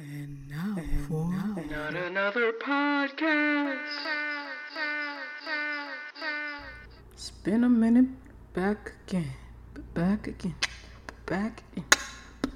And 0.00 0.48
now, 0.48 0.76
and 0.78 1.06
for 1.06 1.28
now. 1.28 1.56
Not 1.70 1.94
another 1.94 2.52
podcast. 2.52 3.76
It's 7.12 7.30
been 7.30 7.64
a 7.64 7.68
minute. 7.68 8.06
Back 8.54 8.92
again. 9.06 9.26
Back 9.92 10.26
again. 10.26 10.54
Back 11.26 11.62
again. 11.72 11.84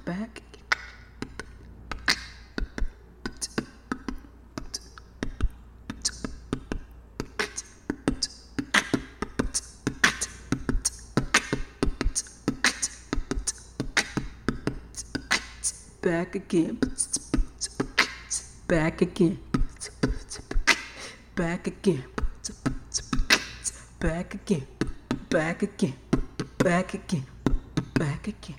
Back 0.05 0.41
again. 0.41 0.63
Back 16.01 16.35
again. 16.35 16.79
Back 18.67 19.03
again. 19.03 19.37
Back 21.35 21.67
again. 21.67 22.03
Back 23.99 24.33
again. 24.33 24.67
Back 25.29 25.61
again. 25.61 25.93
Back 26.57 26.93
again. 26.95 27.25
Back 27.93 28.27
again. 28.27 28.55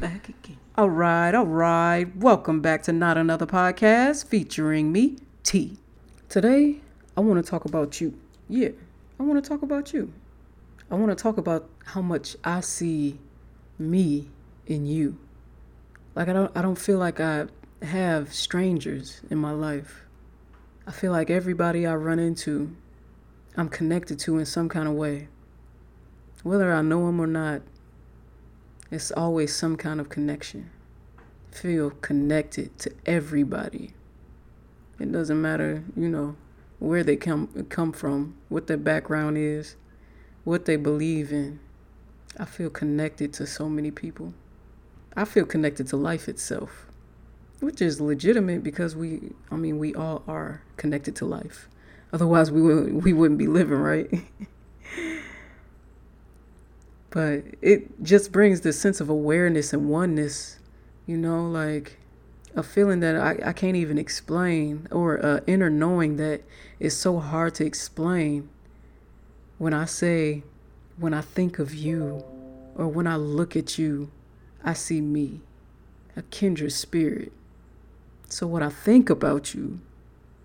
Back 0.00 0.28
again. 0.30 0.56
All 0.78 0.88
right, 0.88 1.34
all 1.34 1.44
right. 1.44 2.06
Welcome 2.16 2.62
back 2.62 2.82
to 2.84 2.94
Not 2.94 3.18
Another 3.18 3.44
Podcast 3.44 4.26
featuring 4.26 4.90
me, 4.90 5.18
T. 5.42 5.76
Today, 6.30 6.80
I 7.14 7.20
want 7.20 7.44
to 7.44 7.50
talk 7.50 7.66
about 7.66 8.00
you. 8.00 8.18
Yeah, 8.48 8.70
I 9.20 9.22
want 9.22 9.44
to 9.44 9.46
talk 9.46 9.60
about 9.60 9.92
you. 9.92 10.14
I 10.90 10.94
want 10.94 11.10
to 11.10 11.22
talk 11.22 11.36
about 11.36 11.68
how 11.84 12.00
much 12.00 12.36
I 12.42 12.60
see 12.60 13.18
me 13.78 14.30
in 14.66 14.86
you. 14.86 15.18
Like 16.14 16.28
I 16.28 16.32
don't 16.32 16.56
I 16.56 16.62
don't 16.62 16.78
feel 16.78 16.98
like 16.98 17.20
I 17.20 17.48
have 17.82 18.32
strangers 18.32 19.20
in 19.30 19.38
my 19.38 19.52
life. 19.52 20.04
I 20.86 20.92
feel 20.92 21.12
like 21.12 21.30
everybody 21.30 21.86
I 21.86 21.94
run 21.94 22.18
into, 22.18 22.74
I'm 23.56 23.68
connected 23.68 24.18
to 24.20 24.38
in 24.38 24.46
some 24.46 24.68
kind 24.68 24.88
of 24.88 24.94
way. 24.94 25.28
Whether 26.42 26.72
I 26.72 26.82
know 26.82 27.06
them 27.06 27.20
or 27.20 27.26
not, 27.26 27.62
it's 28.90 29.10
always 29.10 29.54
some 29.54 29.76
kind 29.76 30.00
of 30.00 30.08
connection. 30.08 30.70
Feel 31.50 31.90
connected 31.90 32.78
to 32.78 32.92
everybody. 33.04 33.94
It 35.00 35.10
doesn't 35.10 35.40
matter, 35.40 35.82
you 35.96 36.08
know, 36.08 36.36
where 36.78 37.02
they 37.02 37.16
come 37.16 37.48
come 37.68 37.92
from, 37.92 38.36
what 38.48 38.66
their 38.66 38.76
background 38.76 39.38
is, 39.38 39.76
what 40.44 40.66
they 40.66 40.76
believe 40.76 41.32
in. 41.32 41.58
I 42.38 42.44
feel 42.44 42.70
connected 42.70 43.32
to 43.34 43.46
so 43.46 43.68
many 43.68 43.90
people. 43.90 44.34
I 45.16 45.24
feel 45.24 45.46
connected 45.46 45.88
to 45.88 45.96
life 45.96 46.28
itself, 46.28 46.86
which 47.60 47.80
is 47.80 48.00
legitimate 48.00 48.62
because 48.62 48.94
we, 48.94 49.32
I 49.50 49.56
mean, 49.56 49.78
we 49.78 49.94
all 49.94 50.22
are 50.28 50.62
connected 50.76 51.16
to 51.16 51.24
life. 51.24 51.68
Otherwise, 52.12 52.50
we 52.50 52.62
wouldn't, 52.62 53.02
we 53.02 53.12
wouldn't 53.12 53.38
be 53.38 53.46
living, 53.46 53.78
right? 53.78 54.10
but 57.10 57.44
it 57.62 58.02
just 58.02 58.32
brings 58.32 58.60
this 58.60 58.80
sense 58.80 59.00
of 59.00 59.08
awareness 59.08 59.72
and 59.72 59.88
oneness, 59.88 60.58
you 61.06 61.16
know, 61.16 61.48
like 61.48 61.98
a 62.54 62.62
feeling 62.62 63.00
that 63.00 63.16
I, 63.16 63.50
I 63.50 63.52
can't 63.52 63.76
even 63.76 63.98
explain 63.98 64.88
or 64.90 65.24
uh, 65.24 65.40
inner 65.46 65.70
knowing 65.70 66.16
that 66.16 66.42
is 66.78 66.96
so 66.96 67.18
hard 67.18 67.54
to 67.56 67.66
explain 67.66 68.48
when 69.58 69.74
I 69.74 69.86
say, 69.86 70.42
when 70.98 71.12
I 71.12 71.20
think 71.22 71.58
of 71.58 71.74
you 71.74 72.24
or 72.74 72.88
when 72.88 73.06
I 73.06 73.16
look 73.16 73.56
at 73.56 73.78
you 73.78 74.10
I 74.66 74.72
see 74.72 75.00
me, 75.00 75.42
a 76.16 76.22
kindred 76.22 76.72
spirit. 76.72 77.32
So 78.28 78.46
what 78.46 78.62
I 78.62 78.68
think 78.68 79.08
about 79.08 79.54
you, 79.54 79.80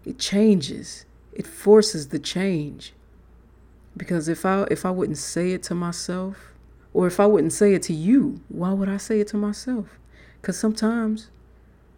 it 0.06 0.20
changes. 0.20 1.06
It 1.34 1.48
forces 1.48 2.10
the 2.10 2.20
change. 2.20 2.94
Because 3.96 4.28
if 4.30 4.46
I 4.46 4.64
if 4.72 4.86
I 4.86 4.92
wouldn't 4.92 5.18
say 5.18 5.52
it 5.52 5.64
to 5.64 5.76
myself, 5.76 6.54
or 6.94 7.08
if 7.08 7.20
I 7.20 7.26
wouldn't 7.26 7.54
say 7.54 7.74
it 7.74 7.84
to 7.84 7.94
you, 7.94 8.42
why 8.50 8.72
would 8.72 8.90
I 8.90 8.98
say 8.98 9.20
it 9.20 9.28
to 9.30 9.38
myself? 9.38 10.00
Because 10.40 10.58
sometimes 10.58 11.30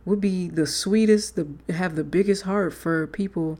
we'll 0.06 0.18
be 0.18 0.48
the 0.48 0.68
sweetest, 0.68 1.36
the 1.36 1.48
have 1.74 1.96
the 1.96 2.04
biggest 2.04 2.44
heart 2.44 2.74
for 2.74 3.08
people, 3.08 3.60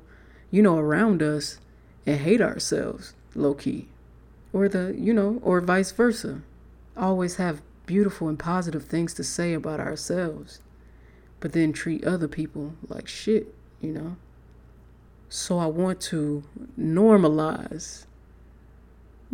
you 0.52 0.62
know, 0.62 0.78
around 0.78 1.22
us, 1.22 1.60
and 2.06 2.20
hate 2.20 2.42
ourselves 2.42 3.14
low 3.36 3.54
key, 3.54 3.88
or 4.52 4.68
the 4.68 4.96
you 4.98 5.14
know, 5.14 5.40
or 5.44 5.62
vice 5.62 5.92
versa. 5.92 6.42
Always 6.96 7.36
have 7.36 7.62
beautiful 7.86 8.30
and 8.30 8.40
positive 8.40 8.86
things 8.86 9.14
to 9.16 9.24
say 9.24 9.54
about 9.54 9.80
ourselves, 9.80 10.60
but 11.44 11.52
then 11.52 11.74
treat 11.74 12.06
other 12.06 12.30
people 12.30 12.74
like 12.88 13.06
shit, 13.06 13.54
you 13.82 13.92
know? 13.92 14.16
So 15.28 15.58
I 15.58 15.66
want 15.66 16.00
to 16.04 16.46
normalize 16.80 18.06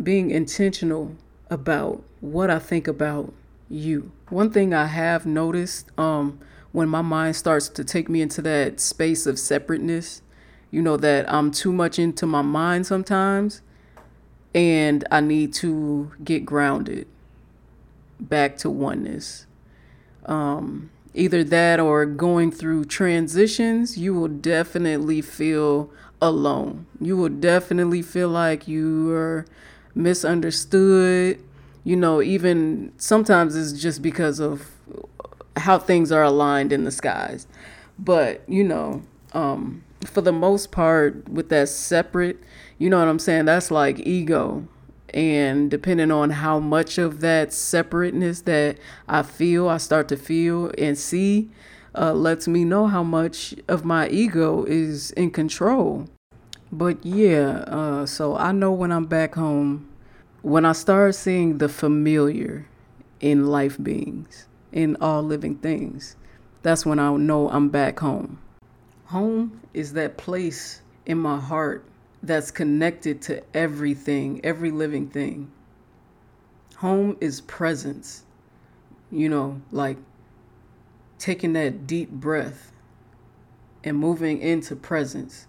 being 0.02 0.32
intentional 0.32 1.14
about 1.50 2.02
what 2.20 2.50
I 2.50 2.58
think 2.58 2.88
about 2.88 3.32
you. 3.68 4.10
One 4.28 4.50
thing 4.50 4.74
I 4.74 4.86
have 4.86 5.24
noticed 5.24 5.88
um, 5.96 6.40
when 6.72 6.88
my 6.88 7.00
mind 7.00 7.36
starts 7.36 7.68
to 7.68 7.84
take 7.84 8.08
me 8.08 8.22
into 8.22 8.42
that 8.42 8.80
space 8.80 9.24
of 9.24 9.38
separateness, 9.38 10.20
you 10.72 10.82
know, 10.82 10.96
that 10.96 11.32
I'm 11.32 11.52
too 11.52 11.72
much 11.72 11.96
into 11.96 12.26
my 12.26 12.42
mind 12.42 12.88
sometimes 12.88 13.62
and 14.52 15.06
I 15.12 15.20
need 15.20 15.54
to 15.54 16.10
get 16.24 16.44
grounded 16.44 17.06
back 18.18 18.58
to 18.58 18.68
oneness. 18.68 19.46
Um, 20.26 20.90
either 21.14 21.42
that 21.44 21.80
or 21.80 22.06
going 22.06 22.52
through 22.52 22.84
transitions, 22.84 23.98
you 23.98 24.14
will 24.14 24.28
definitely 24.28 25.20
feel 25.20 25.90
alone. 26.20 26.86
You 27.00 27.16
will 27.16 27.28
definitely 27.28 28.02
feel 28.02 28.28
like 28.28 28.68
you 28.68 29.10
are 29.12 29.46
misunderstood. 29.94 31.42
You 31.82 31.96
know, 31.96 32.22
even 32.22 32.92
sometimes 32.98 33.56
it's 33.56 33.80
just 33.80 34.02
because 34.02 34.38
of 34.38 34.70
how 35.56 35.78
things 35.78 36.12
are 36.12 36.22
aligned 36.22 36.72
in 36.72 36.84
the 36.84 36.90
skies. 36.90 37.46
But, 37.98 38.42
you 38.48 38.64
know, 38.64 39.02
um, 39.32 39.82
for 40.04 40.20
the 40.20 40.32
most 40.32 40.70
part, 40.70 41.28
with 41.28 41.48
that 41.50 41.68
separate, 41.68 42.38
you 42.78 42.88
know 42.88 42.98
what 42.98 43.08
I'm 43.08 43.18
saying? 43.18 43.46
That's 43.46 43.70
like 43.70 43.98
ego 44.00 44.66
and 45.14 45.70
depending 45.70 46.10
on 46.10 46.30
how 46.30 46.58
much 46.58 46.98
of 46.98 47.20
that 47.20 47.52
separateness 47.52 48.42
that 48.42 48.78
I 49.08 49.22
feel, 49.22 49.68
I 49.68 49.78
start 49.78 50.08
to 50.08 50.16
feel 50.16 50.72
and 50.78 50.96
see, 50.96 51.50
uh, 51.96 52.12
lets 52.12 52.46
me 52.46 52.64
know 52.64 52.86
how 52.86 53.02
much 53.02 53.54
of 53.68 53.84
my 53.84 54.08
ego 54.08 54.64
is 54.64 55.10
in 55.12 55.30
control. 55.30 56.08
But 56.72 57.04
yeah, 57.04 57.64
uh, 57.66 58.06
so 58.06 58.36
I 58.36 58.52
know 58.52 58.72
when 58.72 58.92
I'm 58.92 59.06
back 59.06 59.34
home, 59.34 59.88
when 60.42 60.64
I 60.64 60.72
start 60.72 61.14
seeing 61.14 61.58
the 61.58 61.68
familiar 61.68 62.66
in 63.20 63.46
life 63.46 63.76
beings, 63.82 64.46
in 64.72 64.96
all 65.00 65.22
living 65.22 65.56
things, 65.56 66.16
that's 66.62 66.86
when 66.86 66.98
I 66.98 67.14
know 67.16 67.50
I'm 67.50 67.68
back 67.70 67.98
home. 67.98 68.38
Home 69.06 69.60
is 69.74 69.94
that 69.94 70.16
place 70.16 70.82
in 71.06 71.18
my 71.18 71.38
heart 71.38 71.84
that's 72.22 72.50
connected 72.50 73.22
to 73.22 73.42
everything, 73.54 74.40
every 74.44 74.70
living 74.70 75.08
thing. 75.08 75.50
Home 76.76 77.16
is 77.20 77.40
presence, 77.42 78.24
you 79.10 79.28
know, 79.28 79.60
like 79.70 79.96
taking 81.18 81.52
that 81.54 81.86
deep 81.86 82.10
breath 82.10 82.72
and 83.84 83.96
moving 83.96 84.40
into 84.40 84.76
presence. 84.76 85.46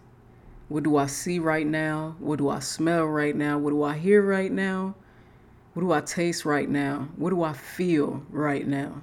What 0.69 0.83
do 0.83 0.95
I 0.95 1.07
see 1.07 1.39
right 1.39 1.67
now? 1.67 2.15
What 2.19 2.39
do 2.39 2.49
I 2.49 2.59
smell 2.59 3.05
right 3.05 3.35
now? 3.35 3.57
What 3.57 3.71
do 3.71 3.83
I 3.83 3.97
hear 3.97 4.21
right 4.21 4.51
now? 4.51 4.95
What 5.73 5.81
do 5.81 5.91
I 5.91 6.01
taste 6.01 6.45
right 6.45 6.69
now? 6.69 7.09
What 7.15 7.29
do 7.29 7.43
I 7.43 7.53
feel 7.53 8.23
right 8.29 8.65
now? 8.65 9.01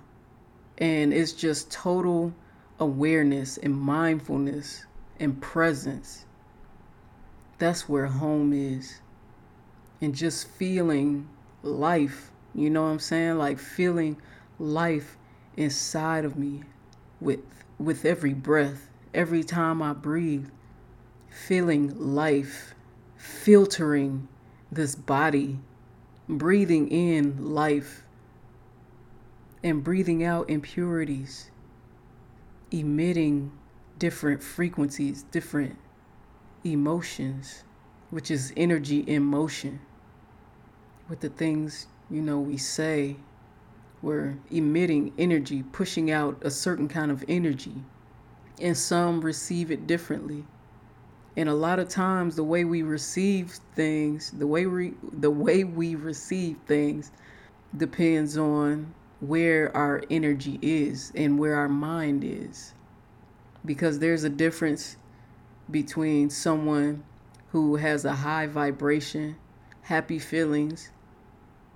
And 0.78 1.12
it's 1.12 1.32
just 1.32 1.70
total 1.70 2.32
awareness 2.78 3.58
and 3.58 3.74
mindfulness 3.74 4.86
and 5.18 5.40
presence 5.40 6.24
that's 7.58 7.88
where 7.88 8.06
home 8.06 8.52
is. 8.52 9.00
And 10.00 10.14
just 10.14 10.48
feeling 10.48 11.28
life, 11.62 12.30
you 12.54 12.70
know 12.70 12.84
what 12.84 12.90
I'm 12.90 12.98
saying? 13.00 13.38
Like 13.38 13.58
feeling 13.58 14.20
life 14.58 15.16
inside 15.56 16.24
of 16.24 16.36
me 16.36 16.62
with 17.20 17.40
with 17.78 18.04
every 18.04 18.34
breath, 18.34 18.88
every 19.12 19.42
time 19.42 19.82
I 19.82 19.92
breathe. 19.92 20.48
Feeling 21.30 21.94
life 21.98 22.74
filtering 23.18 24.28
this 24.70 24.94
body, 24.94 25.58
breathing 26.28 26.88
in 26.88 27.52
life 27.52 28.04
and 29.62 29.82
breathing 29.82 30.22
out 30.22 30.48
impurities, 30.48 31.50
emitting 32.70 33.50
different 33.98 34.42
frequencies, 34.42 35.24
different 35.24 35.76
emotions, 36.64 37.64
which 38.10 38.30
is 38.30 38.52
energy 38.56 39.00
in 39.00 39.22
motion. 39.22 39.80
With 41.08 41.20
the 41.20 41.28
things, 41.28 41.86
you 42.10 42.22
know, 42.22 42.38
we 42.38 42.56
say, 42.56 43.16
we're 44.02 44.36
emitting 44.50 45.12
energy, 45.18 45.62
pushing 45.62 46.10
out 46.10 46.38
a 46.42 46.50
certain 46.50 46.88
kind 46.88 47.10
of 47.10 47.24
energy 47.28 47.84
and 48.60 48.76
some 48.76 49.20
receive 49.20 49.70
it 49.70 49.86
differently. 49.86 50.44
And 51.36 51.48
a 51.48 51.54
lot 51.54 51.78
of 51.78 51.88
times 51.88 52.36
the 52.36 52.44
way 52.44 52.64
we 52.64 52.82
receive 52.82 53.58
things, 53.74 54.32
the 54.32 54.46
way 54.46 54.66
we 54.66 54.94
the 55.12 55.30
way 55.30 55.64
we 55.64 55.94
receive 55.94 56.56
things 56.66 57.12
depends 57.76 58.36
on 58.36 58.92
where 59.20 59.76
our 59.76 60.02
energy 60.10 60.58
is 60.62 61.12
and 61.14 61.38
where 61.38 61.56
our 61.56 61.68
mind 61.68 62.24
is. 62.24 62.74
Because 63.64 63.98
there's 63.98 64.24
a 64.24 64.30
difference 64.30 64.96
between 65.70 66.30
someone 66.30 67.04
who 67.50 67.76
has 67.76 68.04
a 68.04 68.12
high 68.12 68.46
vibration, 68.46 69.36
happy 69.82 70.18
feelings, 70.18 70.90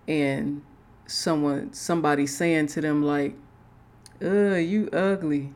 and 0.06 0.62
someone 1.06 1.72
somebody 1.72 2.26
saying 2.26 2.66
to 2.68 2.80
them 2.80 3.02
like, 3.02 3.36
"Uh, 4.22 4.54
you 4.54 4.88
ugly." 4.92 5.52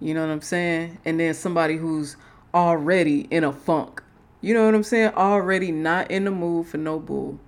You 0.00 0.14
know 0.14 0.26
what 0.26 0.32
I'm 0.32 0.42
saying? 0.42 0.98
And 1.04 1.18
then 1.18 1.34
somebody 1.34 1.76
who's 1.76 2.16
already 2.52 3.22
in 3.30 3.44
a 3.44 3.52
funk. 3.52 4.02
You 4.40 4.52
know 4.54 4.66
what 4.66 4.74
I'm 4.74 4.82
saying? 4.82 5.12
Already 5.14 5.72
not 5.72 6.10
in 6.10 6.24
the 6.24 6.30
mood 6.30 6.66
for 6.66 6.76
no 6.76 6.98
bull. 6.98 7.38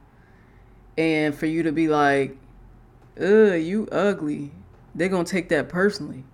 And 0.96 1.34
for 1.34 1.46
you 1.46 1.62
to 1.64 1.72
be 1.72 1.88
like, 1.88 2.36
"Uh, 3.20 3.54
you 3.54 3.86
ugly." 3.92 4.52
They're 4.94 5.10
going 5.10 5.26
to 5.26 5.30
take 5.30 5.50
that 5.50 5.68
personally. 5.68 6.24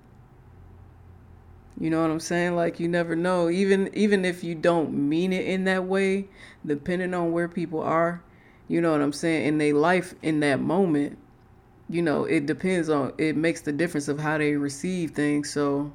You 1.82 1.90
know 1.90 2.00
what 2.00 2.12
I'm 2.12 2.20
saying? 2.20 2.54
Like 2.54 2.78
you 2.78 2.86
never 2.86 3.16
know. 3.16 3.50
Even 3.50 3.90
even 3.92 4.24
if 4.24 4.44
you 4.44 4.54
don't 4.54 4.92
mean 4.92 5.32
it 5.32 5.46
in 5.46 5.64
that 5.64 5.84
way, 5.84 6.28
depending 6.64 7.12
on 7.12 7.32
where 7.32 7.48
people 7.48 7.80
are, 7.80 8.22
you 8.68 8.80
know 8.80 8.92
what 8.92 9.00
I'm 9.00 9.12
saying, 9.12 9.48
in 9.48 9.58
their 9.58 9.74
life 9.74 10.14
in 10.22 10.38
that 10.40 10.60
moment, 10.60 11.18
you 11.90 12.00
know, 12.00 12.24
it 12.24 12.46
depends 12.46 12.88
on 12.88 13.12
it 13.18 13.36
makes 13.36 13.62
the 13.62 13.72
difference 13.72 14.06
of 14.06 14.20
how 14.20 14.38
they 14.38 14.52
receive 14.54 15.10
things. 15.10 15.50
So 15.50 15.90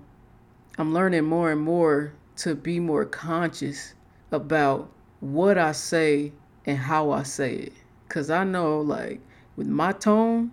I'm 0.78 0.94
learning 0.94 1.24
more 1.24 1.54
and 1.54 1.62
more 1.62 2.12
to 2.40 2.54
be 2.54 2.82
more 2.82 3.06
conscious 3.06 3.94
about 4.34 4.92
what 5.22 5.58
I 5.58 5.72
say 5.72 6.34
and 6.66 6.78
how 6.78 7.12
I 7.12 7.24
say 7.24 7.54
it. 7.54 7.74
Cause 8.10 8.30
I 8.30 8.44
know 8.44 8.82
like 8.82 9.22
with 9.56 9.68
my 9.68 9.94
tone, 9.94 10.52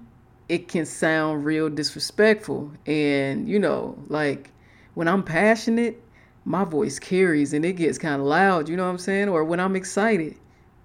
it 0.48 0.68
can 0.68 0.86
sound 0.86 1.44
real 1.44 1.68
disrespectful. 1.68 2.70
And, 2.86 3.48
you 3.48 3.58
know, 3.58 3.98
like 4.06 4.52
when 4.94 5.08
I'm 5.08 5.22
passionate, 5.22 6.00
my 6.44 6.64
voice 6.64 6.98
carries 6.98 7.52
and 7.52 7.64
it 7.64 7.74
gets 7.74 7.98
kind 7.98 8.20
of 8.20 8.26
loud, 8.26 8.68
you 8.68 8.76
know 8.76 8.84
what 8.84 8.90
I'm 8.90 8.98
saying? 8.98 9.28
Or 9.28 9.44
when 9.44 9.60
I'm 9.60 9.76
excited. 9.76 10.36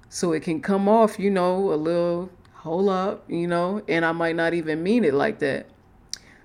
So 0.10 0.32
it 0.32 0.42
can 0.42 0.62
come 0.62 0.90
off, 0.90 1.20
you 1.20 1.30
know, 1.30 1.72
a 1.72 1.76
little 1.76 2.30
hold 2.54 2.90
up, 2.90 3.30
you 3.30 3.48
know, 3.48 3.82
and 3.88 4.04
I 4.04 4.12
might 4.12 4.36
not 4.36 4.54
even 4.54 4.82
mean 4.82 5.04
it 5.04 5.14
like 5.14 5.40
that. 5.40 5.68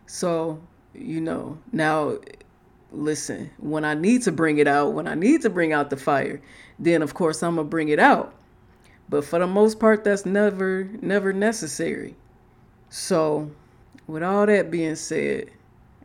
So, 0.07 0.61
you 0.93 1.21
know, 1.21 1.59
now 1.73 2.19
listen, 2.93 3.51
when 3.59 3.85
I 3.85 3.95
need 3.95 4.23
to 4.23 4.33
bring 4.33 4.59
it 4.59 4.69
out, 4.69 4.93
when 4.93 5.09
I 5.09 5.15
need 5.15 5.43
to 5.43 5.51
bring 5.51 5.73
out 5.73 5.91
the 5.91 5.97
fire, 5.97 6.41
then 6.79 7.03
of 7.03 7.15
course 7.15 7.43
I'm 7.43 7.57
going 7.57 7.67
to 7.67 7.71
bring 7.71 7.89
it 7.89 7.99
out. 7.99 8.35
But 9.09 9.25
for 9.25 9.39
the 9.39 9.47
most 9.47 9.79
part 9.79 10.05
that's 10.05 10.25
never 10.25 10.89
never 11.01 11.33
necessary. 11.33 12.17
So, 12.89 13.51
with 14.07 14.23
all 14.23 14.47
that 14.47 14.71
being 14.71 14.95
said, 14.95 15.51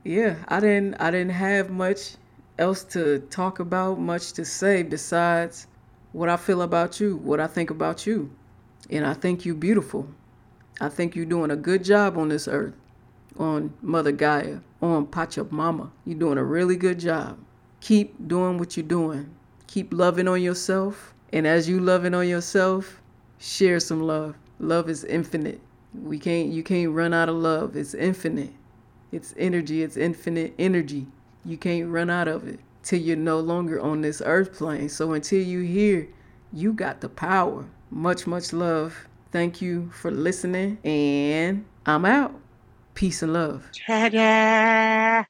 yeah, 0.04 0.36
I 0.48 0.60
didn't 0.60 0.96
I 1.02 1.12
didn't 1.12 1.32
have 1.32 1.70
much 1.70 2.16
else 2.58 2.84
to 2.84 3.20
talk 3.30 3.60
about, 3.60 4.00
much 4.00 4.34
to 4.34 4.46
say 4.46 4.84
besides 4.84 5.68
what 6.12 6.30
I 6.30 6.38
feel 6.38 6.62
about 6.62 7.00
you, 7.00 7.18
what 7.18 7.40
I 7.40 7.48
think 7.48 7.70
about 7.70 8.06
you. 8.06 8.32
And 8.90 9.06
I 9.06 9.14
think 9.14 9.46
you 9.46 9.54
beautiful. 9.54 10.08
I 10.82 10.90
think 10.90 11.16
you're 11.16 11.26
doing 11.26 11.52
a 11.52 11.56
good 11.56 11.84
job 11.84 12.18
on 12.18 12.30
this 12.30 12.48
earth, 12.48 12.74
on 13.38 13.74
Mother 13.82 14.12
Gaia, 14.12 14.60
on 14.82 15.06
Pachamama. 15.08 15.92
You're 16.06 16.20
doing 16.20 16.38
a 16.38 16.44
really 16.44 16.78
good 16.78 17.00
job. 17.00 17.38
Keep 17.82 18.28
doing 18.28 18.58
what 18.58 18.78
you're 18.78 18.86
doing. 18.86 19.30
Keep 19.68 19.94
loving 19.94 20.28
on 20.28 20.42
yourself. 20.42 21.14
And 21.32 21.46
as 21.46 21.70
you 21.70 21.80
loving 21.80 22.14
on 22.14 22.28
yourself, 22.28 23.02
share 23.38 23.80
some 23.80 24.02
love. 24.02 24.36
Love 24.60 24.90
is 24.90 25.04
infinite. 25.04 25.62
We 25.94 26.20
can't 26.20 26.50
you 26.50 26.64
can't 26.64 26.92
run 26.92 27.14
out 27.14 27.30
of 27.30 27.36
love. 27.36 27.76
It's 27.76 27.94
infinite. 27.94 28.54
It's 29.12 29.34
energy, 29.38 29.84
it's 29.84 29.98
infinite 29.98 30.54
energy. 30.60 31.08
You 31.46 31.58
can't 31.58 31.90
run 31.90 32.10
out 32.10 32.28
of 32.28 32.48
it 32.48 32.60
till 32.84 33.00
you're 33.00 33.18
no 33.18 33.40
longer 33.40 33.80
on 33.80 34.02
this 34.02 34.22
earth 34.26 34.54
plane. 34.54 34.90
So 34.90 35.14
until 35.14 35.42
you 35.42 35.62
hear, 35.62 36.08
you 36.54 36.74
got 36.74 37.02
the 37.02 37.10
power. 37.10 37.66
Much, 37.92 38.28
much 38.28 38.54
love. 38.54 39.08
Thank 39.32 39.62
you 39.62 39.90
for 39.92 40.12
listening, 40.12 40.78
and 40.84 41.66
I'm 41.86 42.06
out. 42.06 42.34
Peace 42.94 43.22
and 43.22 43.34
love. 43.34 43.70
Ta-da! 43.86 45.24